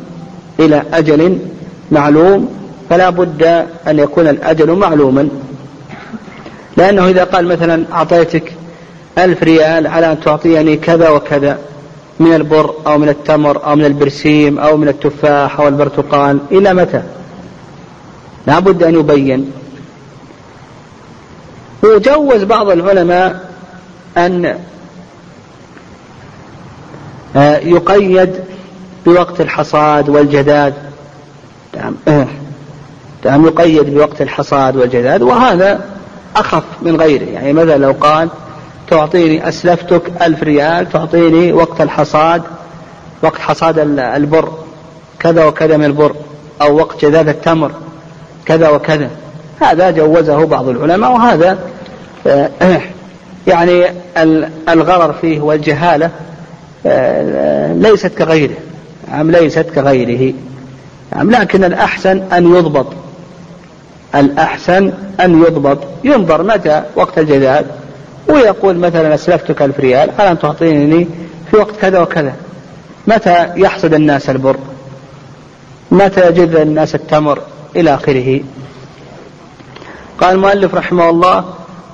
[0.60, 1.40] إلى أجل
[1.92, 2.50] معلوم.
[2.90, 3.44] فلا بد
[3.88, 5.30] أن يكون الأجل معلوما.
[6.78, 8.54] لأنه إذا قال مثلا أعطيتك
[9.18, 11.60] ألف ريال على أن تعطيني كذا وكذا
[12.20, 17.04] من البر أو من التمر أو من البرسيم أو من التفاح أو البرتقال إلى متى؟
[18.48, 19.52] لا بد أن يبين.
[21.84, 23.50] وجوز بعض العلماء
[24.18, 24.60] أن
[27.36, 28.34] آه، يقيد
[29.06, 30.74] بوقت الحصاد والجداد.
[31.78, 31.96] نعم
[33.26, 35.82] نعم يقيد بوقت الحصاد والجداد وهذا
[36.36, 37.24] أخف من غيره.
[37.24, 38.30] يعني مثلا لو قال
[38.90, 42.42] تعطيني أسلفتك ألف ريال تعطيني وقت الحصاد
[43.22, 44.52] وقت حصاد البر
[45.20, 46.16] كذا وكذا من البر
[46.62, 47.72] أو وقت جداد التمر
[48.46, 49.10] كذا وكذا.
[49.62, 51.58] هذا جوزه بعض العلماء وهذا
[52.28, 52.50] آه،
[53.48, 53.86] يعني
[54.70, 56.10] الغرر فيه والجهالة
[56.86, 58.56] آه، ليست كغيره
[59.12, 60.34] نعم ليست كغيره.
[61.16, 62.88] نعم لكن الأحسن أن يضبط
[64.16, 65.78] الأحسن أن يضبط.
[66.04, 67.66] ينظر متى؟ وقت الجداد
[68.28, 71.08] ويقول مثلا أسلفتك ألف ريال على أن تعطيني
[71.52, 72.34] في وقت كذا وكذا.
[73.08, 74.58] متى يحصد الناس البر؟
[75.92, 77.42] متى يجد الناس التمر؟
[77.76, 78.42] إلى آخره.
[80.22, 81.46] قال المؤلف رحمه الله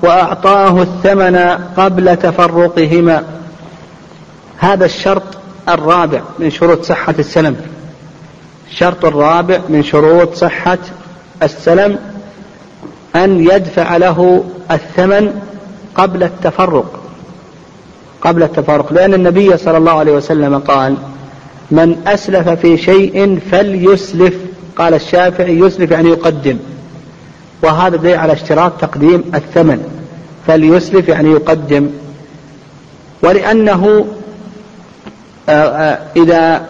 [0.01, 1.37] وأعطاه الثمن
[1.77, 3.23] قبل تفرقهما.
[4.57, 5.23] هذا الشرط
[5.69, 7.55] الرابع من شروط صحة السلم.
[8.71, 10.77] الشرط الرابع من شروط صحة
[11.43, 11.99] السلم
[13.15, 15.41] أن يدفع له الثمن
[15.95, 16.99] قبل التفرق
[18.21, 20.95] قبل التفرق لأن النبي صلى الله عليه وسلم قال
[21.71, 24.35] من أسلف في شيء فليسلف.
[24.75, 26.57] قال الشافعي يسلف يعني يقدم.
[27.61, 30.01] وهذا دليل على اشتراط تقديم الثمن
[30.47, 31.89] فليسلف يعني يقدم.
[33.21, 34.05] ولأنه
[35.49, 36.67] آه، آه، إذا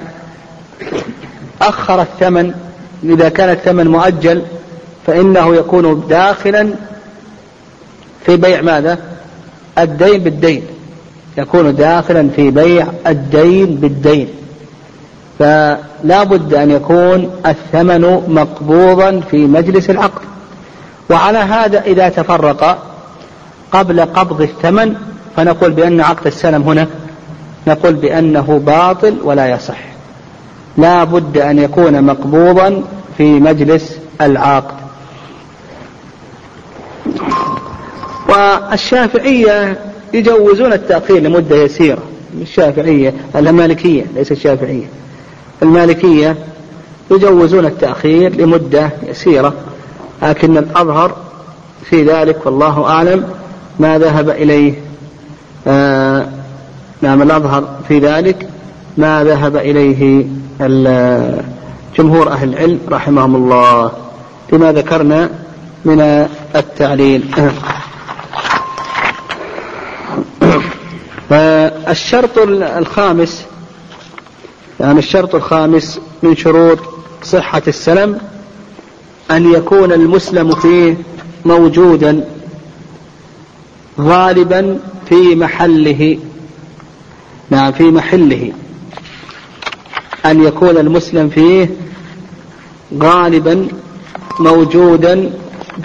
[1.61, 2.53] أخر الثمن
[3.03, 4.41] إذا كان الثمن مؤجل
[5.07, 6.69] فإنه يكون داخلا
[8.25, 9.12] في بيع ماذا؟
[9.77, 10.63] الدين بالدين.
[11.37, 14.27] يكون داخلا في بيع الدين بالدين.
[15.39, 20.21] فلا بد أن يكون الثمن مقبوضا في مجلس العقد.
[21.09, 22.77] وعلى هذا إذا تفرق
[23.71, 24.95] قبل قبض الثمن
[25.35, 26.87] فنقول بأن عقد السلم هنا
[27.67, 29.79] نقول بأنه باطل ولا يصح.
[30.77, 32.83] لا بد أن يكون مقبوضا
[33.17, 34.82] في مجلس العقد.
[38.33, 39.77] والشافعية
[40.13, 42.01] يجوزون التأخير لمدة يسيرة.
[42.41, 44.85] الشافعية المالكية ليس الشافعية
[45.63, 46.35] المالكية
[47.11, 49.53] يجوزون التأخير لمدة يسيرة.
[50.23, 51.15] لكن الأظهر
[51.89, 53.23] في ذلك والله أعلم
[53.79, 54.73] ما ذهب إليه
[55.67, 56.27] آه
[57.01, 58.49] نعم الأظهر في ذلك
[58.97, 60.25] ما ذهب إليه
[61.97, 63.91] جمهور أهل العلم رحمهم الله.
[64.51, 65.29] بما ذكرنا
[65.85, 67.23] من التعليل.
[71.89, 72.37] الشرط
[72.77, 73.45] الخامس
[74.79, 76.79] يعني الشرط الخامس من شروط
[77.23, 78.19] صحة السلم
[79.31, 80.97] أن يكون المسلم فيه
[81.45, 82.23] موجودا
[83.99, 86.19] غالبا في محله.
[87.49, 88.51] نعم في محله.
[90.25, 91.69] أن يكون المسلم فيه
[93.01, 93.67] غالبا
[94.39, 95.31] موجودا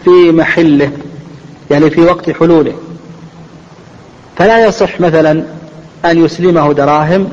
[0.04, 0.92] في محله
[1.70, 2.74] يعني في وقت حلوله.
[4.36, 5.57] فلا يصح مثلا
[6.04, 7.28] أن يسلمه دراهم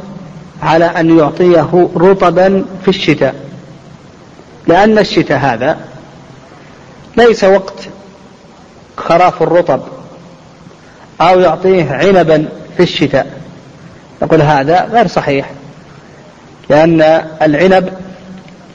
[0.64, 3.36] على أن يعطيه رطبا في الشتاء.
[4.68, 5.78] لأن الشتاء هذا
[7.18, 7.74] ليس وقت
[8.98, 9.82] خراف الرطب
[11.22, 12.46] أو يعطيه عنبا
[12.78, 13.28] في الشتاء.
[14.22, 15.52] يقول هذا غير صحيح
[16.70, 17.02] لأن
[17.42, 17.94] العنب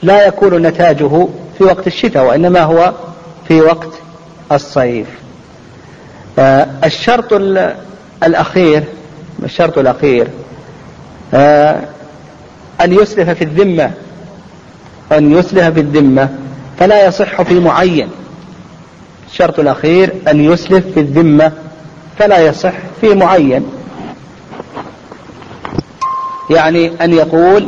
[0.03, 1.27] لا يكون نتاجه
[1.57, 2.93] في وقت الشتاء وإنما هو
[3.47, 3.89] في وقت
[4.51, 5.07] الصيف.
[6.39, 7.33] آه، الشرط
[8.23, 8.83] الأخير
[9.43, 10.27] الشرط الأخير.
[11.33, 11.81] آه،
[12.81, 13.91] أن يسلف في الذمة.
[15.11, 16.29] أن يسلف في الذمة.
[16.79, 18.09] فلا يصح في معين.
[19.31, 21.51] الشرط الأخير أن يسلف في الذمة.
[22.19, 23.65] فلا يصح في معين.
[26.49, 27.67] يعني أن يقول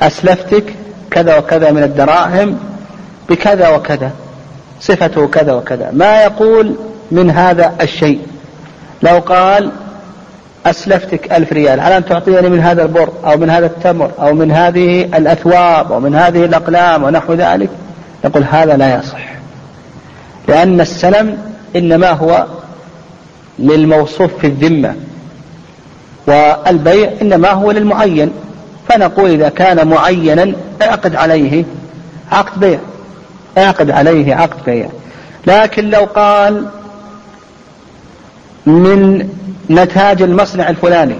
[0.00, 0.74] أسلفتك
[1.10, 2.58] كذا وكذا من الدراهم
[3.28, 4.10] بكذا وكذا
[4.80, 5.90] صفته كذا وكذا.
[5.92, 6.74] ما يقول
[7.10, 8.29] من هذا الشيء.
[9.02, 9.70] لو قال
[10.66, 14.52] أسلفتك ألف ريال على أن تعطيني من هذا البر أو من هذا التمر أو من
[14.52, 17.68] هذه الأثواب أو من هذه الأقلام ونحو ذلك؟
[18.24, 19.30] نقول هذا لا يصح
[20.48, 21.38] لأن السلم
[21.76, 22.46] إنما هو
[23.58, 24.94] للموصوف في الذمة
[26.26, 28.32] والبيع إنما هو للمعين
[28.88, 31.64] فنقول إذا كان معينا اعقد عليه
[32.32, 32.78] عقد بيع
[33.58, 34.88] اعقد عليه عقد بيع.
[35.46, 36.66] لكن لو قال
[38.70, 39.28] من
[39.70, 41.16] نتاج المصنع الفلاني.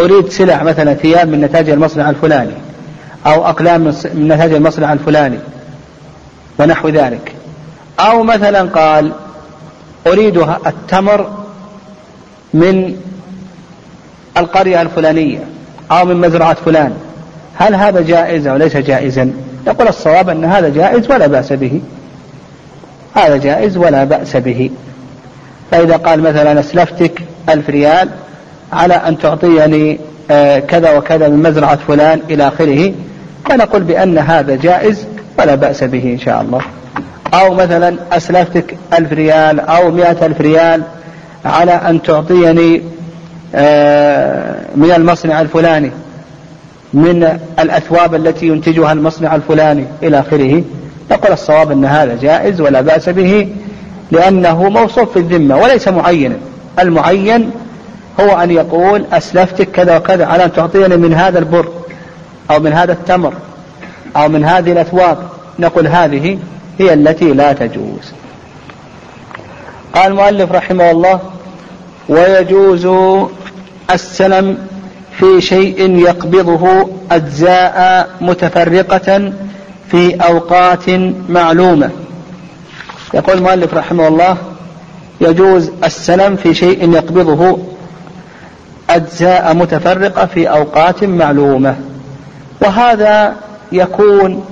[0.00, 2.54] أريد سلع مثلا ثياب من نتاج المصنع الفلاني
[3.26, 3.80] أو أقلام
[4.14, 5.38] من نتاج المصنع الفلاني
[6.58, 7.32] ونحو ذلك.
[8.00, 9.12] أو مثلا قال
[10.06, 11.30] أريد التمر
[12.54, 12.96] من
[14.36, 15.44] القرية الفلانية
[15.90, 16.92] أو من مزرعة فلان.
[17.56, 19.32] هل هذا جائز أو ليس جائزا؟
[19.66, 21.80] يقول الصواب أن هذا جائز ولا بأس به.
[23.14, 24.70] هذا جائز ولا بأس به.
[25.74, 28.08] فإذا قال مثلا أسلفتك ألف ريال
[28.72, 30.00] على أن تعطيني
[30.30, 32.92] آه، كذا وكذا من مزرعة فلان إلى آخره
[33.48, 35.06] فنقول بأن هذا جائز
[35.38, 36.60] ولا بأس به إن شاء الله.
[37.34, 40.82] أو مثلا أسلفتك ألف ريال أو مئة ألف ريال
[41.44, 42.82] على أن تعطيني
[43.54, 45.90] آه، من المصنع الفلاني
[46.92, 50.62] من الأثواب التي ينتجها المصنع الفلاني إلى آخره
[51.10, 53.48] نقول الصواب أن هذا جائز ولا بأس به.
[54.10, 56.36] لأنه موصوف في الذمة وليس معينا
[56.78, 57.50] المعين
[58.20, 61.68] هو أن يقول أسلفتك كذا وكذا على أن تعطيني من هذا البر
[62.50, 63.32] أو من هذا التمر
[64.16, 65.18] أو من هذه الأثواب.
[65.58, 66.38] نقول هذه
[66.78, 68.12] هي التي لا تجوز.
[69.94, 71.20] قال المؤلف رحمه الله
[72.08, 72.88] ويجوز
[73.90, 74.58] السلم
[75.18, 79.32] في شيء يقبضه أجزاء متفرقة
[79.90, 80.90] في أوقات
[81.28, 81.90] معلومة.
[83.14, 84.36] يقول المؤلف رحمه الله
[85.20, 87.58] يجوز السلم في شيء يقبضه
[88.90, 91.76] أجزاء متفرقة في أوقات معلومة.
[92.62, 93.34] وهذا
[93.72, 94.44] يكون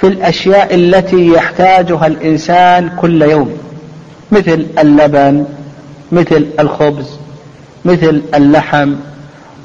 [0.00, 3.58] في الأشياء التي يحتاجها الإنسان كل يوم
[4.32, 5.44] مثل اللبن
[6.12, 7.06] مثل الخبز
[7.84, 8.94] مثل اللحم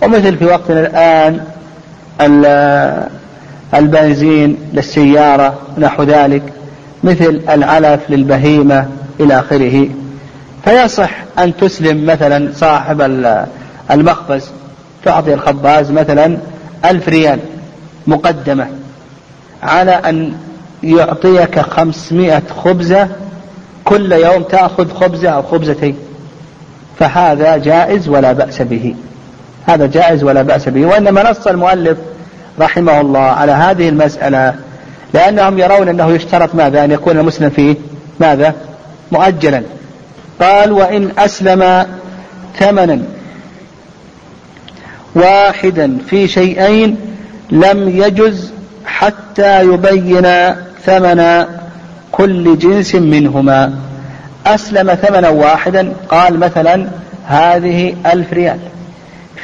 [0.03, 1.41] ومثل في وقتنا الآن
[3.73, 6.43] البنزين للسيارة نحو ذلك.
[7.05, 8.87] مثل العلف للبهيمة
[9.19, 9.89] إلى آخره.
[10.65, 13.01] فيصح أن تسلم مثلا صاحب
[13.91, 14.49] المخبز
[15.03, 16.37] تعطي الخباز مثلا
[16.85, 17.39] ألف ريال
[18.07, 18.67] مقدمة
[19.63, 20.33] على أن
[20.83, 23.07] يعطيك خمسمائة خبزة
[23.85, 25.95] كل يوم تأخذ خبزة أو خبزتين.
[26.99, 28.95] فهذا جائز ولا بأس به.
[29.65, 30.85] هذا جائز ولا بأس به.
[30.85, 31.97] وإنما نص المؤلف
[32.59, 34.55] رحمه الله على هذه المسألة
[35.15, 37.75] لأنهم يرون أنه يشترط ماذا؟ أن يكون المسلم فيه
[38.19, 38.53] ماذا؟
[39.11, 39.63] مؤجلا.
[40.41, 41.85] قال وإن أسلم
[42.59, 43.01] ثمنا
[45.15, 46.97] واحدا في شيئين
[47.51, 48.51] لم يجز
[48.85, 50.27] حتى يبين
[50.85, 51.45] ثمن
[52.11, 53.73] كل جنس منهما.
[54.45, 56.87] أسلم ثمنا واحدا قال مثلا
[57.25, 58.59] هذه ألف ريال.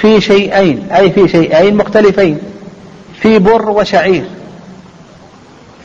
[0.02, 2.38] في شيئين أي في شيئين مختلفين
[3.22, 4.24] في بر وشعير.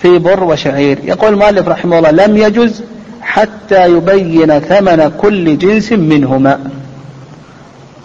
[0.03, 0.99] في بر وشعير.
[1.05, 2.83] يقول المؤلف رحمه الله لم يجز
[3.21, 6.71] حتى يبين ثمن كل جنس منهما.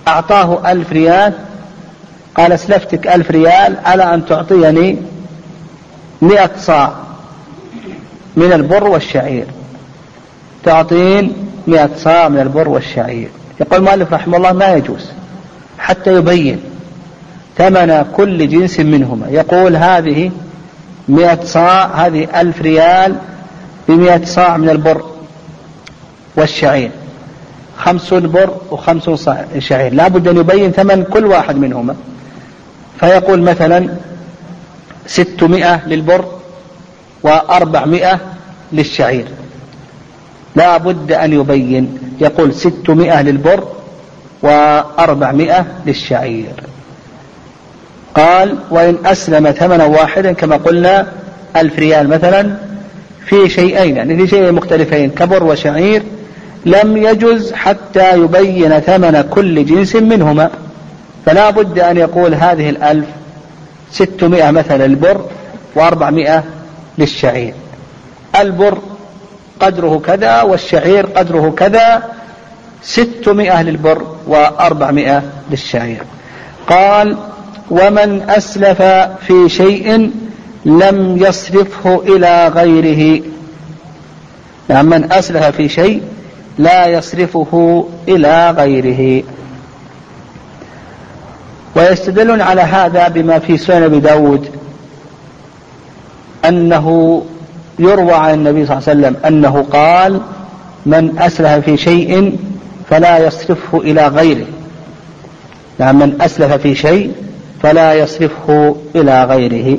[0.08, 1.34] أعطاه ألف ريال
[2.36, 4.98] قال اسلفتك ألف ريال على أن تعطيني
[6.22, 6.94] مئة صاع
[8.36, 9.46] من البر والشعير.
[10.64, 11.34] تعطين
[11.68, 13.30] مئة صاع من البر والشعير.
[13.62, 15.06] يقول المؤلف رحمه الله ما يجوز
[15.80, 16.60] حتى يبين
[17.58, 19.28] ثمن كل جنس منهما.
[19.30, 20.32] يقول هذه
[21.12, 23.16] مئة صاع هذه ألف ريال
[23.88, 25.02] بمئة صاع من البر
[26.36, 26.92] والشعير.
[27.78, 29.94] خمسون بر وخمسون صاع شعير.
[29.94, 31.96] لا بد أن يبين ثمن كل واحد منهما.
[33.00, 33.90] فيقول مثلا
[35.08, 36.26] ستمائة للبر
[37.24, 38.20] وأربعمائة
[38.74, 39.26] للشعير.
[40.56, 41.98] لا بد أن يبين.
[42.22, 43.68] يقول ستمائة للبر
[44.42, 46.54] وأربعمائة للشعير.
[48.16, 51.08] قال وإن أسلم ثمنا واحدا كما قلنا
[51.56, 52.56] ألف ريال مثلا
[53.26, 56.04] في شيئين يعني في شيئين مختلفين كبر وشعير
[56.66, 60.50] لم يجز حتى يبين ثمن كل جنس منهما.
[61.26, 63.06] فلا بد أن يقول هذه الألف
[63.92, 65.26] ستمائة مثلا البر
[65.76, 66.44] وأربعمائة
[66.98, 67.54] للشعير.
[68.40, 68.78] البر
[69.60, 72.04] قدره كذا والشعير قدره كذا
[72.84, 76.04] ستمائة للبر وأربعمائة للشعير.
[76.68, 77.18] قال
[77.72, 78.82] ومن أسلف
[79.28, 80.12] في شيء
[80.66, 83.24] لم يصرفه إلى غيره.
[84.70, 86.02] يعني من أسلف في شيء
[86.58, 89.24] لا يصرفه إلى غيره.
[91.76, 94.50] ويستدلون على هذا بما في سنن أبي داود
[96.46, 97.22] أنه
[97.80, 100.22] يروى عن النبي صلى الله عليه وسلم أنه قال
[100.86, 102.40] من أسلف في شيء
[102.90, 104.46] فلا يصرفه إلى غيره.
[105.80, 107.14] يعني من أسلف في شيء
[107.64, 109.78] فلا يصرفه إلى غيره.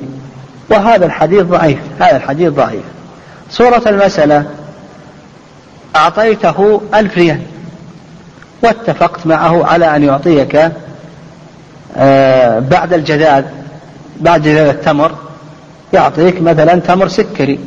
[0.70, 2.82] وهذا الحديث ضعيف هذا الحديث ضعيف.
[3.50, 4.44] صورة المسألة
[5.96, 7.40] أعطيته ألف ريال
[8.62, 10.70] واتفقت معه على أن يعطيك
[11.96, 13.44] آه، بعد الجذاذ
[14.20, 15.12] بعد جذاذ التمر
[15.92, 17.60] يعطيك مثلا تمر سكري.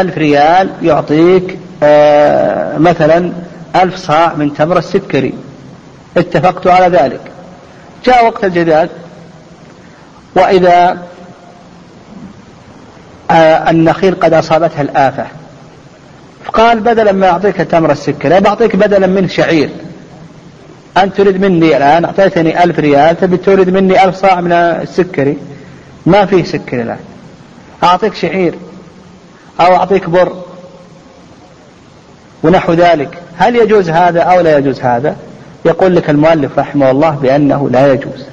[0.00, 3.32] ألف ريال يعطيك آه، مثلا
[3.76, 5.34] ألف صاع من تمر السكري.
[6.16, 7.29] اتفقت على ذلك.
[8.04, 8.88] جاء وقت الجذاذ
[10.36, 10.98] وإذا
[13.30, 15.26] آه، النخيل قد أصابتها الآفة.
[16.44, 19.70] فقال بدلا ما أعطيك تمر السكري بعطيك بدلا منه شعير.
[20.96, 25.38] أنت تريد مني الآن أعطيتني ألف ريال تبي تريد مني ألف صاع من السكري
[26.06, 26.98] ما فيه سكري الآن.
[27.82, 28.54] أعطيك شعير
[29.60, 30.32] أو أعطيك بر
[32.42, 33.18] ونحو ذلك.
[33.36, 35.16] هل يجوز هذا أو لا يجوز هذا؟
[35.64, 38.24] يقول لك المؤلف رحمه الله بأنه لا يجوز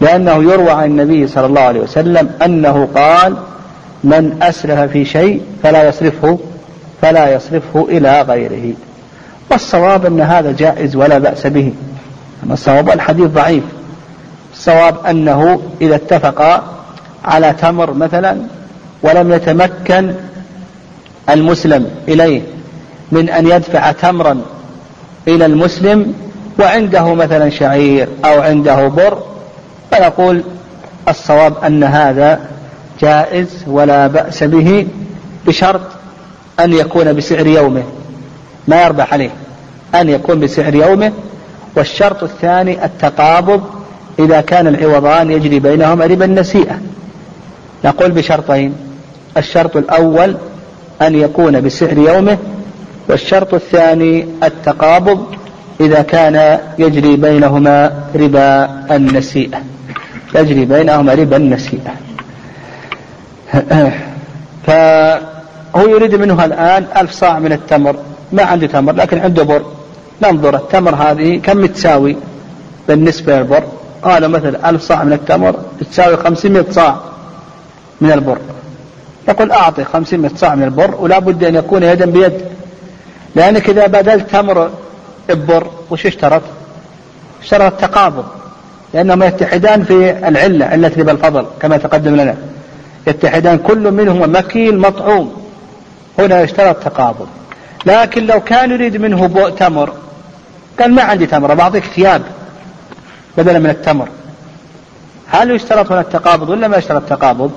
[0.00, 3.36] لأنه يروى عن النبي صلى الله عليه وسلم أنه قال
[4.04, 6.38] من أسلف في شيء فلا يصرفه
[7.02, 8.74] فلا يصرفه إلى غيره.
[9.50, 11.72] والصواب أن هذا جائز ولا بأس به
[12.44, 13.64] أما الصواب الحديث ضعيف.
[14.52, 16.64] الصواب أنه إذا اتفق
[17.24, 18.36] على تمر مثلا
[19.02, 20.14] ولم يتمكن
[21.30, 22.42] المسلم إليه
[23.12, 24.40] من أن يدفع تمرا
[25.28, 26.14] إلى المسلم
[26.58, 29.18] وعنده مثلا شعير أو عنده بر
[29.90, 30.42] فنقول
[31.08, 32.40] الصواب أن هذا
[33.00, 34.86] جائز ولا بأس به
[35.46, 35.80] بشرط
[36.60, 37.82] أن يكون بسعر يومه.
[38.68, 39.30] ما يربح عليه
[39.94, 41.12] أن يكون بسعر يومه.
[41.76, 43.62] والشرط الثاني التقابض
[44.18, 46.78] إذا كان العوضان يجري بينهما ربا النسيئة.
[47.84, 48.74] نقول بشرطين
[49.36, 50.36] الشرط الأول
[51.02, 52.38] أن يكون بسعر يومه
[53.08, 55.26] والشرط الثاني التقابض
[55.80, 59.58] إذا كان يجري بينهما ربا النسيئة.
[60.34, 61.94] يجري بينهما ربا النسيئة.
[64.66, 67.96] فهو يريد منه الآن ألف صاع من التمر.
[68.32, 69.62] ما عنده تمر لكن عنده بر.
[70.22, 72.16] ننظر التمر هذه كم تساوي
[72.88, 73.64] بالنسبة للبر.
[74.02, 75.54] قال مثلا ألف صاع من التمر
[75.90, 76.96] تساوي خمسمائة صاع
[78.00, 78.38] من البر.
[79.28, 82.32] يقول أعطي خمسمائة صاع من البر ولا بد أن يكون يدا بيد.
[83.34, 84.70] لأنك إذا بدلت تمر
[85.34, 86.42] ببر وش اشترط؟
[87.42, 88.24] اشترط التقابض
[88.94, 92.36] لأنهما يتحدان في العلة علة ربا الفضل كما تقدم لنا.
[93.06, 95.42] يتحدان كل منهما مكيل مطعوم.
[96.18, 97.26] هنا يشترط تقابض
[97.86, 99.92] لكن لو كان يريد منه تمر
[100.80, 102.22] قال ما عندي تمر بعطيك ثياب
[103.38, 104.08] بدلا من التمر.
[105.28, 107.50] هل يشترط هنا التقابض ولا ما يشترط التقابض؟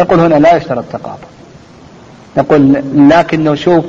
[0.00, 1.18] نقول هنا لا يشترط التقابض.
[2.36, 3.84] نقول لكنه شوف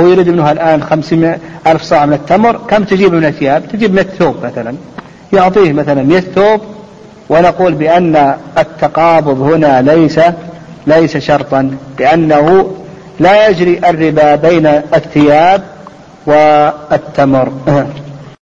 [0.00, 2.56] هو يريد منها الآن خمسمائة ألف صاع من التمر.
[2.56, 4.74] كم تجيب من الثياب؟ تجيب من الثوب مثلا.
[5.32, 6.60] يعطيه مثلا 100 ثوب
[7.28, 10.20] ونقول بأن التقابض هنا ليس
[10.86, 12.74] ليس شرطا لأنه
[13.20, 15.62] لا يجري الربا بين الثياب
[16.26, 17.52] والتمر.